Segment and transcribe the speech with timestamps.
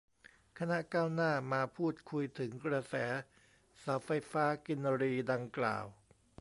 [0.59, 2.95] คณะก้าวหน้า มาพูดคุยถึงกระแส
[3.79, 5.85] เสาไฟฟ้ากินรีดังกล่าว